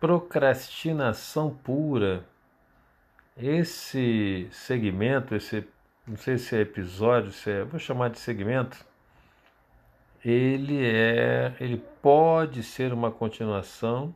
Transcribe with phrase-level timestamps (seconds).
[0.00, 2.24] procrastinação pura.
[3.36, 5.66] Esse segmento, esse
[6.06, 8.84] não sei se é episódio, se é, vou chamar de segmento,
[10.24, 14.14] ele é, ele pode ser uma continuação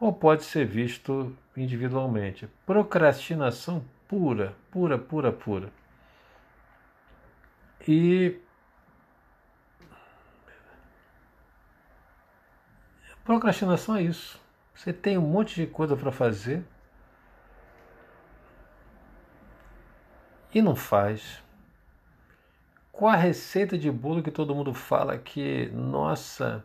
[0.00, 2.48] ou pode ser visto individualmente.
[2.66, 5.72] Procrastinação pura, pura, pura, pura.
[7.86, 8.40] E
[13.24, 14.41] procrastinação é isso.
[14.74, 16.64] Você tem um monte de coisa para fazer
[20.54, 21.42] e não faz.
[22.90, 26.64] Qual a receita de bolo que todo mundo fala que, nossa,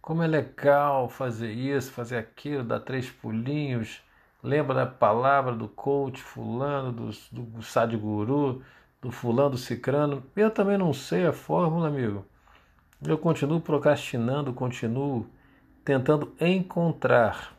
[0.00, 4.02] como é legal fazer isso, fazer aquilo, dar três pulinhos,
[4.42, 8.62] lembra da palavra do coach fulano, do, do Sadhguru,
[9.00, 10.22] do fulano, do cicrano.
[10.36, 12.24] Eu também não sei a fórmula, amigo.
[13.02, 15.26] Eu continuo procrastinando, continuo
[15.90, 17.52] tentando encontrar.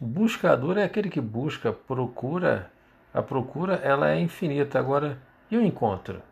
[0.00, 2.70] O buscador é aquele que busca, procura
[3.12, 4.78] a procura ela é infinita.
[4.78, 5.18] Agora,
[5.50, 6.22] e o encontro?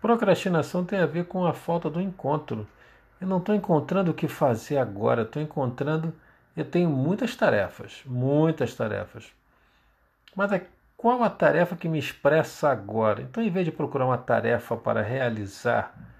[0.00, 2.68] Procrastinação tem a ver com a falta do encontro.
[3.20, 6.12] Eu não estou encontrando o que fazer agora, estou encontrando.
[6.56, 9.32] Eu tenho muitas tarefas, muitas tarefas.
[10.36, 13.22] Mas é, qual a tarefa que me expressa agora?
[13.22, 16.15] Então, em vez de procurar uma tarefa para realizar,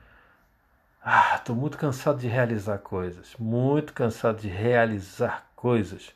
[1.09, 6.13] ah, estou muito cansado de realizar coisas, muito cansado de realizar coisas.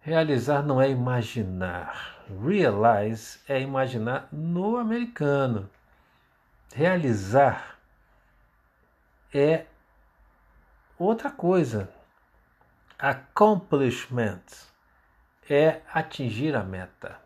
[0.00, 2.24] Realizar não é imaginar.
[2.44, 5.70] Realize é imaginar no americano.
[6.74, 7.78] Realizar
[9.32, 9.66] é
[10.98, 11.88] outra coisa.
[12.98, 14.42] Accomplishment
[15.48, 17.20] é atingir a meta.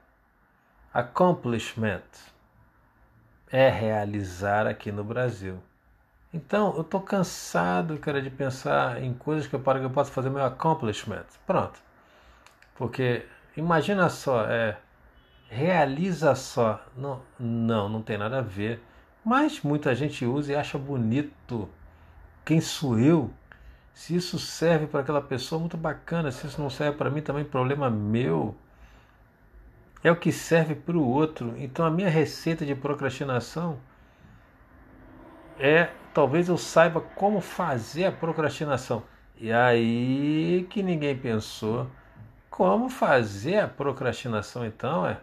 [0.92, 2.04] Accomplishment
[3.50, 5.58] é realizar aqui no Brasil.
[6.36, 10.12] Então, eu estou cansado, cara, de pensar em coisas que eu, para que eu possa
[10.12, 11.24] fazer meu accomplishment.
[11.46, 11.80] Pronto.
[12.76, 13.24] Porque
[13.56, 14.76] imagina só, é,
[15.48, 16.84] realiza só.
[16.94, 18.82] Não, não, não tem nada a ver.
[19.24, 21.70] Mas muita gente usa e acha bonito.
[22.44, 23.30] Quem sou eu?
[23.94, 26.30] Se isso serve para aquela pessoa, muito bacana.
[26.30, 28.54] Se isso não serve para mim, também problema meu.
[30.04, 31.54] É o que serve para o outro.
[31.56, 33.78] Então a minha receita de procrastinação
[35.58, 39.02] é talvez eu saiba como fazer a procrastinação.
[39.38, 41.90] E aí que ninguém pensou
[42.48, 45.18] como fazer a procrastinação então é?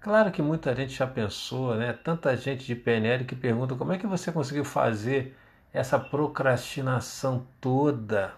[0.00, 1.92] Claro que muita gente já pensou, né?
[1.92, 5.36] Tanta gente de PNL que pergunta como é que você conseguiu fazer
[5.74, 8.34] essa procrastinação toda.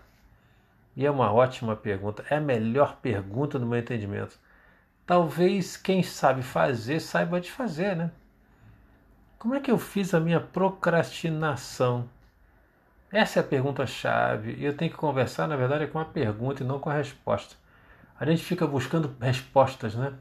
[0.97, 4.41] E é uma ótima pergunta, é a melhor pergunta no meu entendimento.
[5.07, 8.11] Talvez quem sabe fazer saiba de fazer, né?
[9.39, 12.09] Como é que eu fiz a minha procrastinação?
[13.13, 16.67] Essa é a pergunta-chave e eu tenho que conversar, na verdade, com a pergunta e
[16.67, 17.57] não com a resposta.
[18.19, 20.15] A gente fica buscando respostas, né?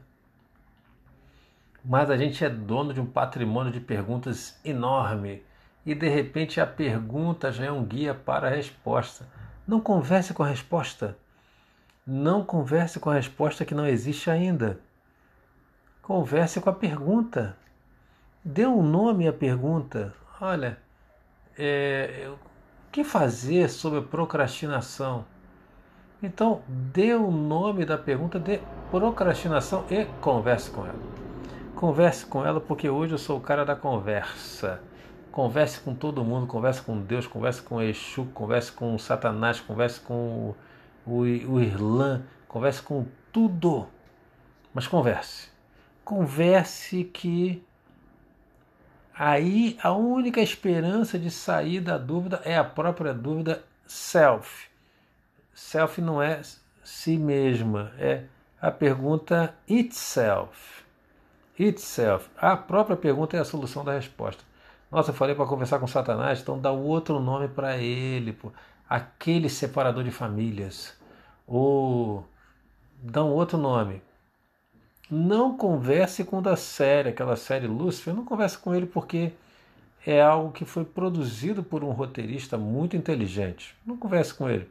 [1.84, 5.42] Mas a gente é dono de um patrimônio de perguntas enorme
[5.84, 9.26] e de repente a pergunta já é um guia para a resposta.
[9.66, 11.16] Não converse com a resposta.
[12.06, 14.78] Não converse com a resposta que não existe ainda.
[16.00, 17.56] Converse com a pergunta.
[18.46, 20.12] Dê um nome à pergunta.
[20.38, 20.76] Olha,
[21.58, 22.36] é, o
[22.92, 25.24] que fazer sobre procrastinação?
[26.22, 28.60] Então, dê o nome da pergunta de
[28.90, 30.98] procrastinação e converse com ela.
[31.74, 34.78] Converse com ela porque hoje eu sou o cara da conversa.
[35.32, 40.54] Converse com todo mundo, converse com Deus, converse com Exu, converse com Satanás, converse com
[41.06, 43.86] o, o, o Irlã, converse com tudo.
[44.74, 45.48] Mas converse.
[46.04, 47.64] Converse que
[49.16, 54.74] aí a única esperança de sair da dúvida é a própria dúvida self
[55.54, 56.40] Self não é
[56.82, 58.24] si mesma, é
[58.60, 60.82] a pergunta itself.
[61.56, 62.28] Itself.
[62.36, 64.42] A própria pergunta é a solução da resposta.
[64.90, 68.52] Nossa, eu falei para conversar com Satanás, então dá outro nome para ele, pô.
[68.88, 70.96] aquele separador de famílias.
[71.46, 72.26] Ou
[73.00, 74.02] dá um outro nome.
[75.10, 79.32] Não converse com o da série, aquela série Lúcifer, não converse com ele porque
[80.06, 83.74] é algo que foi produzido por um roteirista muito inteligente.
[83.86, 84.68] Não converse com ele.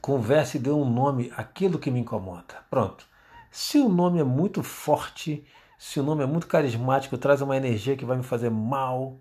[0.00, 2.64] Converse e dê um nome àquilo que me incomoda.
[2.68, 3.06] Pronto.
[3.50, 5.44] Se o nome é muito forte,
[5.78, 9.18] se o nome é muito carismático, traz uma energia que vai me fazer mal,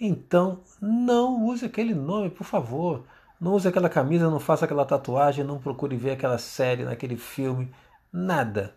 [0.00, 3.04] então não use aquele nome, por favor.
[3.40, 7.70] Não use aquela camisa, não faça aquela tatuagem, não procure ver aquela série, naquele filme,
[8.12, 8.74] nada.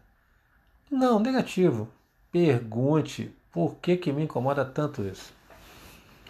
[0.89, 1.87] Não, negativo.
[2.31, 5.33] Pergunte por que, que me incomoda tanto isso.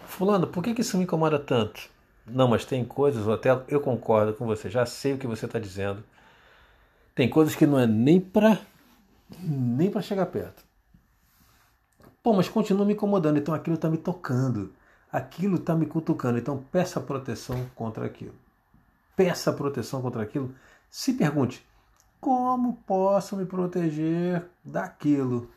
[0.06, 1.90] Fulano, por que, que isso me incomoda tanto?
[2.26, 5.60] Não, mas tem coisas, Otelo, eu concordo com você, já sei o que você está
[5.60, 6.04] dizendo.
[7.16, 8.60] Tem coisas que não é nem para
[9.40, 10.64] nem para chegar perto.
[12.24, 14.74] Pô, mas continua me incomodando, então aquilo está me tocando.
[15.12, 18.36] Aquilo está me cutucando, então peça proteção contra aquilo.
[19.16, 20.54] Peça proteção contra aquilo.
[20.90, 21.66] Se pergunte:
[22.20, 25.50] como posso me proteger daquilo?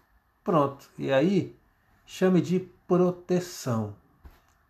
[0.45, 0.91] Pronto.
[0.99, 1.57] E aí,
[2.07, 3.95] chame de proteção.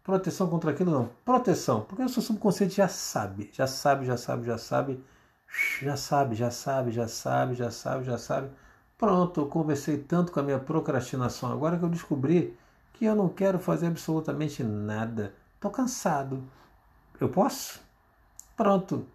[0.02, 1.10] Proteção contra aquilo não.
[1.24, 1.82] Proteção.
[1.82, 3.50] Porque o seu subconsciente já sabe.
[3.52, 5.04] Já sabe, já sabe, já sabe.
[5.82, 8.50] Já sabe, já sabe, já sabe, já sabe, já sabe.
[8.96, 12.56] Pronto, eu conversei tanto com a minha procrastinação agora que eu descobri
[12.94, 15.34] que eu não quero fazer absolutamente nada.
[15.54, 16.42] Estou cansado.
[17.20, 17.80] Eu posso?
[18.56, 19.06] Pronto.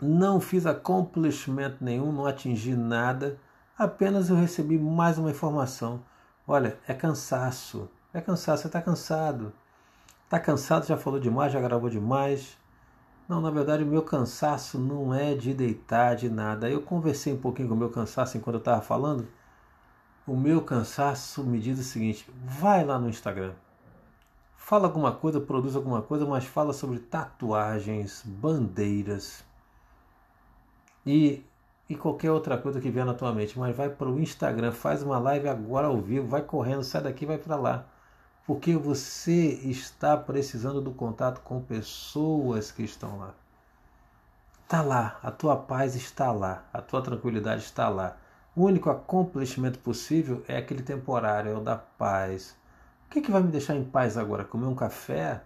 [0.00, 3.38] Não fiz accomplishment nenhum, não atingi nada.
[3.78, 6.02] Apenas eu recebi mais uma informação.
[6.46, 7.88] Olha, é cansaço.
[8.12, 9.54] É cansaço, você está cansado.
[10.24, 12.58] Está cansado, já falou demais, já gravou demais.
[13.26, 16.68] Não, na verdade, o meu cansaço não é de deitar, de nada.
[16.68, 19.26] Eu conversei um pouquinho com o meu cansaço enquanto eu estava falando.
[20.26, 23.54] O meu cansaço me diz o seguinte: vai lá no Instagram,
[24.56, 29.44] fala alguma coisa, produz alguma coisa, mas fala sobre tatuagens, bandeiras
[31.06, 31.42] e,
[31.88, 33.58] e qualquer outra coisa que vier na tua mente.
[33.58, 37.24] Mas vai para o Instagram, faz uma live agora ao vivo, vai correndo, sai daqui,
[37.24, 37.86] vai para lá
[38.46, 43.34] porque você está precisando do contato com pessoas que estão lá.
[44.62, 48.16] Está lá, a tua paz está lá, a tua tranquilidade está lá.
[48.54, 52.56] O único acontecimento possível é aquele temporário, é o da paz.
[53.06, 54.44] O que, que vai me deixar em paz agora?
[54.44, 55.42] Comer um café?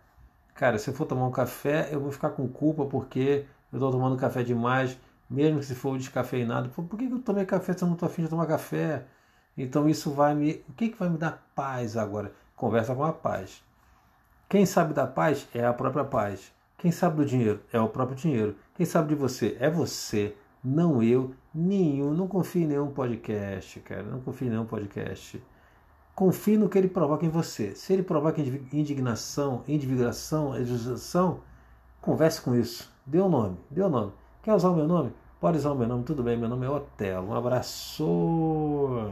[0.55, 3.91] Cara, se eu for tomar um café, eu vou ficar com culpa porque eu estou
[3.91, 4.99] tomando café demais,
[5.31, 6.69] mesmo que se for descafeinado.
[6.71, 9.05] Por que, eu tomei café se eu não estou afim de tomar café?
[9.57, 10.65] Então isso vai me.
[10.69, 12.33] O que, que vai me dar paz agora?
[12.61, 13.65] conversa com a paz.
[14.47, 16.53] Quem sabe da paz é a própria paz.
[16.77, 18.55] Quem sabe do dinheiro é o próprio dinheiro.
[18.75, 22.13] Quem sabe de você é você, não eu, nenhum.
[22.13, 24.03] Não confie em nenhum podcast, cara.
[24.03, 25.43] Não confie em nenhum podcast.
[26.15, 27.75] Confie no que ele provoca em você.
[27.75, 28.43] Se ele provoca
[28.73, 31.41] indignação, indignação, exaustão,
[31.99, 32.93] converse com isso.
[33.07, 34.13] Dê o um nome, dê o um nome.
[34.43, 35.13] Quer usar o meu nome?
[35.41, 36.37] Pode usar o meu nome, tudo bem.
[36.37, 37.29] Meu nome é Otelo.
[37.29, 39.09] Um abraço.